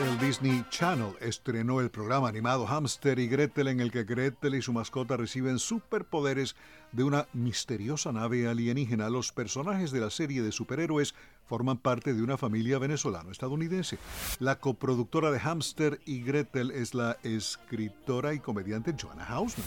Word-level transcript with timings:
El 0.00 0.16
Disney 0.20 0.64
Channel 0.70 1.16
estrenó 1.20 1.80
el 1.80 1.90
programa 1.90 2.28
animado 2.28 2.68
Hamster 2.68 3.18
y 3.18 3.26
Gretel 3.26 3.66
en 3.66 3.80
el 3.80 3.90
que 3.90 4.04
Gretel 4.04 4.54
y 4.54 4.62
su 4.62 4.72
mascota 4.72 5.16
reciben 5.16 5.58
superpoderes 5.58 6.54
de 6.92 7.02
una 7.02 7.26
misteriosa 7.32 8.12
nave 8.12 8.46
alienígena. 8.46 9.10
Los 9.10 9.32
personajes 9.32 9.90
de 9.90 9.98
la 9.98 10.10
serie 10.10 10.40
de 10.40 10.52
superhéroes 10.52 11.16
forman 11.46 11.78
parte 11.78 12.14
de 12.14 12.22
una 12.22 12.38
familia 12.38 12.78
venezolano-estadounidense. 12.78 13.98
La 14.38 14.60
coproductora 14.60 15.32
de 15.32 15.40
Hamster 15.40 16.00
y 16.04 16.22
Gretel 16.22 16.70
es 16.70 16.94
la 16.94 17.16
escritora 17.24 18.34
y 18.34 18.38
comediante 18.38 18.94
Joanna 18.96 19.24
Hausman. 19.24 19.66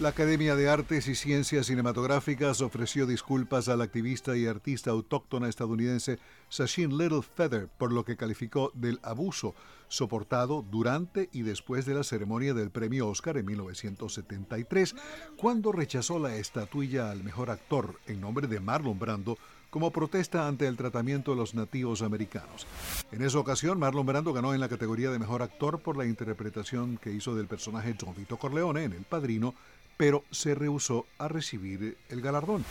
La 0.00 0.08
Academia 0.08 0.56
de 0.56 0.68
Artes 0.68 1.06
y 1.06 1.14
Ciencias 1.14 1.66
Cinematográficas 1.66 2.60
ofreció 2.62 3.06
disculpas 3.06 3.68
al 3.68 3.80
activista 3.80 4.36
y 4.36 4.44
artista 4.44 4.90
autóctona 4.90 5.48
estadounidense 5.48 6.18
Sachin 6.48 6.98
Little 6.98 7.22
Feather 7.22 7.68
por 7.68 7.92
lo 7.92 8.04
que 8.04 8.16
calificó 8.16 8.72
del 8.74 8.98
abuso 9.04 9.54
soportado 9.86 10.64
durante 10.68 11.28
y 11.32 11.42
después 11.42 11.86
de 11.86 11.94
la 11.94 12.02
ceremonia 12.02 12.54
del 12.54 12.72
premio 12.72 13.06
Oscar 13.06 13.36
en 13.36 13.46
1973, 13.46 14.96
cuando 15.36 15.70
rechazó 15.70 16.18
la 16.18 16.34
estatuilla 16.34 17.12
al 17.12 17.22
mejor 17.22 17.50
actor 17.50 18.00
en 18.08 18.20
nombre 18.20 18.48
de 18.48 18.58
Marlon 18.58 18.98
Brando 18.98 19.38
como 19.70 19.92
protesta 19.92 20.46
ante 20.46 20.66
el 20.66 20.76
tratamiento 20.76 21.32
de 21.32 21.36
los 21.36 21.54
nativos 21.54 22.02
americanos. 22.02 22.66
En 23.10 23.22
esa 23.22 23.38
ocasión, 23.38 23.78
Marlon 23.78 24.06
Brando 24.06 24.32
ganó 24.32 24.54
en 24.54 24.60
la 24.60 24.68
categoría 24.68 25.10
de 25.10 25.18
mejor 25.18 25.42
actor 25.42 25.80
por 25.80 25.96
la 25.96 26.06
interpretación 26.06 26.96
que 26.96 27.12
hizo 27.12 27.34
del 27.34 27.48
personaje 27.48 27.96
John 28.00 28.14
Vito 28.16 28.36
Corleone 28.36 28.84
en 28.84 28.92
El 28.92 29.02
Padrino 29.02 29.54
pero 29.96 30.24
se 30.30 30.54
rehusó 30.54 31.06
a 31.18 31.28
recibir 31.28 31.96
el 32.08 32.20
galardón. 32.20 32.64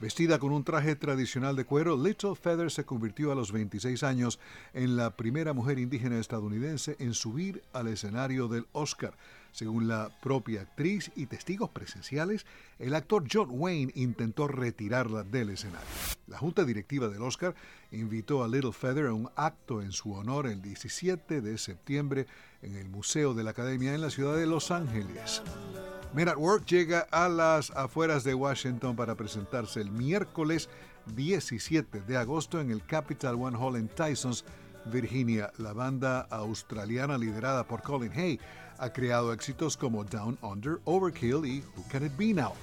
Vestida 0.00 0.38
con 0.38 0.52
un 0.52 0.64
traje 0.64 0.96
tradicional 0.96 1.56
de 1.56 1.66
cuero, 1.66 2.02
Little 2.02 2.34
Feather 2.34 2.70
se 2.70 2.84
convirtió 2.84 3.32
a 3.32 3.34
los 3.34 3.52
26 3.52 4.02
años 4.02 4.40
en 4.72 4.96
la 4.96 5.10
primera 5.10 5.52
mujer 5.52 5.78
indígena 5.78 6.18
estadounidense 6.18 6.96
en 7.00 7.12
subir 7.12 7.62
al 7.74 7.88
escenario 7.88 8.48
del 8.48 8.66
Oscar. 8.72 9.12
Según 9.52 9.88
la 9.88 10.10
propia 10.22 10.62
actriz 10.62 11.10
y 11.16 11.26
testigos 11.26 11.68
presenciales, 11.68 12.46
el 12.78 12.94
actor 12.94 13.24
John 13.30 13.48
Wayne 13.50 13.92
intentó 13.94 14.48
retirarla 14.48 15.22
del 15.22 15.50
escenario. 15.50 15.86
La 16.28 16.38
junta 16.38 16.64
directiva 16.64 17.08
del 17.08 17.20
Oscar 17.20 17.54
invitó 17.90 18.42
a 18.42 18.48
Little 18.48 18.72
Feather 18.72 19.06
a 19.06 19.12
un 19.12 19.28
acto 19.36 19.82
en 19.82 19.92
su 19.92 20.12
honor 20.12 20.46
el 20.46 20.62
17 20.62 21.42
de 21.42 21.58
septiembre 21.58 22.26
en 22.62 22.76
el 22.76 22.88
Museo 22.88 23.34
de 23.34 23.44
la 23.44 23.50
Academia 23.50 23.92
en 23.92 24.00
la 24.00 24.08
ciudad 24.08 24.36
de 24.36 24.46
Los 24.46 24.70
Ángeles. 24.70 25.42
Men 26.12 26.28
at 26.28 26.36
Work 26.36 26.66
llega 26.66 27.06
a 27.12 27.28
las 27.28 27.70
afueras 27.70 28.24
de 28.24 28.34
Washington 28.34 28.96
para 28.96 29.14
presentarse 29.14 29.80
el 29.80 29.92
miércoles 29.92 30.68
17 31.14 32.00
de 32.00 32.16
agosto 32.16 32.60
en 32.60 32.72
el 32.72 32.84
Capital 32.84 33.36
One 33.36 33.56
Hall 33.56 33.76
en 33.76 33.86
Tysons, 33.88 34.44
Virginia. 34.86 35.52
La 35.58 35.72
banda 35.72 36.22
australiana 36.30 37.16
liderada 37.16 37.62
por 37.64 37.82
Colin 37.82 38.10
Hay 38.12 38.40
ha 38.78 38.92
creado 38.92 39.32
éxitos 39.32 39.76
como 39.76 40.02
Down 40.02 40.36
Under, 40.42 40.80
Overkill 40.84 41.46
y 41.46 41.62
Who 41.76 41.84
Can 41.90 42.06
It 42.06 42.16
Be 42.16 42.34
Now. 42.34 42.54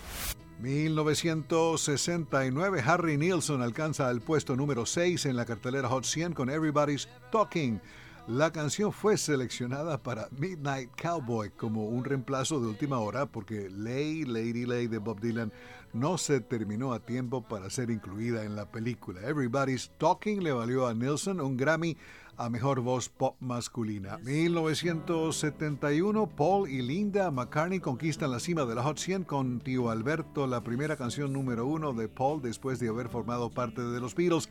1969, 0.60 2.84
Harry 2.86 3.16
Nilsson 3.16 3.62
alcanza 3.62 4.12
el 4.12 4.20
puesto 4.22 4.58
número 4.58 4.86
6 4.86 5.28
en 5.28 5.38
la 5.38 5.46
cartelera 5.46 5.88
Hot 5.88 6.04
100 6.04 6.34
con 6.34 6.50
Everybody's 6.50 7.08
Talking. 7.32 7.80
La 8.28 8.52
canción 8.52 8.92
fue 8.92 9.16
seleccionada 9.16 10.04
para 10.04 10.28
Midnight 10.38 10.90
Cowboy 11.02 11.50
como 11.52 11.86
un 11.86 12.04
reemplazo 12.04 12.60
de 12.60 12.68
última 12.68 13.00
hora 13.00 13.26
porque 13.26 13.70
Lay, 13.70 14.26
Lady 14.26 14.66
Lay 14.66 14.88
de 14.88 14.98
Bob 14.98 15.22
Dylan 15.22 15.54
no 15.94 16.18
se 16.18 16.42
terminó 16.42 16.92
a 16.92 17.00
tiempo 17.00 17.42
para 17.42 17.70
ser 17.70 17.90
incluida 17.90 18.44
en 18.44 18.58
la 18.58 18.70
película. 18.70 19.22
Everybody's 19.22 19.90
Talking 19.98 20.44
le 20.44 20.52
valió 20.52 20.88
a 20.88 20.94
Nilsson 20.94 21.40
un 21.40 21.56
Grammy 21.56 21.96
a 22.38 22.50
Mejor 22.50 22.82
Voz 22.82 23.10
Pop 23.10 23.36
Masculina. 23.40 24.20
1971, 24.20 26.28
Paul 26.36 26.70
y 26.70 26.84
Linda 26.84 27.32
McCartney 27.32 27.80
conquistan 27.80 28.32
la 28.32 28.40
cima 28.40 28.66
de 28.66 28.76
la 28.76 28.84
Hot 28.84 29.00
100 29.00 29.24
con 29.24 29.60
Tío 29.60 29.90
Alberto, 29.90 30.46
la 30.46 30.64
primera 30.64 30.96
canción 30.96 31.34
número 31.34 31.66
uno 31.66 31.94
de 31.94 32.08
Paul 32.08 32.40
después 32.42 32.80
de 32.80 32.90
haber 32.90 33.10
formado 33.10 33.50
parte 33.50 33.82
de 33.82 34.00
los 34.00 34.14
Beatles. 34.14 34.50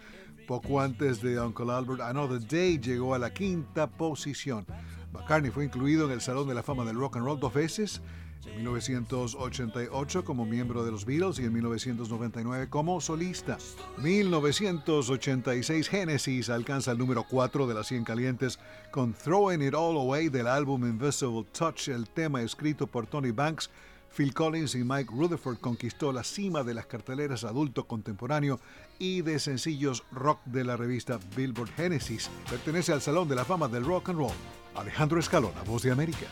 Poco 0.48 0.80
antes 0.80 1.22
de 1.22 1.41
Uncle 1.41 1.72
Albert, 1.72 2.00
Another 2.00 2.44
Day 2.47 2.78
llegó 2.78 3.14
a 3.14 3.19
la 3.19 3.32
quinta 3.32 3.86
posición. 3.86 4.66
McCartney 5.12 5.53
fue 5.53 5.64
incluido 5.64 6.06
en 6.06 6.12
el 6.12 6.20
Salón 6.20 6.48
de 6.48 6.54
la 6.54 6.62
Fama 6.62 6.84
del 6.84 6.97
Rock 6.97 7.16
and 7.16 7.24
Roll 7.24 7.41
dos 7.41 7.54
veces 7.54 8.03
en 8.46 8.56
1988 8.56 10.24
como 10.24 10.44
miembro 10.44 10.84
de 10.84 10.90
los 10.90 11.04
Beatles 11.04 11.38
y 11.38 11.44
en 11.44 11.52
1999 11.52 12.68
como 12.68 13.00
solista. 13.00 13.58
1986 13.98 15.88
Genesis 15.88 16.50
alcanza 16.50 16.92
el 16.92 16.98
número 16.98 17.24
4 17.28 17.66
de 17.66 17.74
las 17.74 17.86
100 17.88 18.04
calientes 18.04 18.58
con 18.90 19.12
Throwing 19.14 19.62
It 19.62 19.74
All 19.74 19.96
Away 19.96 20.28
del 20.28 20.46
álbum 20.46 20.84
Invisible 20.84 21.44
Touch, 21.52 21.88
el 21.88 22.08
tema 22.08 22.42
escrito 22.42 22.86
por 22.86 23.06
Tony 23.06 23.30
Banks. 23.30 23.70
Phil 24.16 24.32
Collins 24.32 24.74
y 24.74 24.82
Mike 24.82 25.12
Rutherford 25.14 25.58
conquistó 25.58 26.10
la 26.10 26.24
cima 26.24 26.62
de 26.62 26.72
las 26.72 26.86
carteleras 26.86 27.44
adulto 27.44 27.86
contemporáneo 27.86 28.58
y 28.98 29.20
de 29.20 29.38
sencillos 29.38 30.04
rock 30.10 30.40
de 30.46 30.64
la 30.64 30.76
revista 30.76 31.18
Billboard 31.36 31.70
Genesis. 31.76 32.30
Pertenece 32.48 32.92
al 32.92 33.02
Salón 33.02 33.28
de 33.28 33.34
la 33.34 33.44
Fama 33.44 33.68
del 33.68 33.84
Rock 33.84 34.08
and 34.08 34.18
Roll. 34.18 34.32
Alejandro 34.74 35.20
Escalona, 35.20 35.62
Voz 35.64 35.82
de 35.82 35.90
América. 35.90 36.26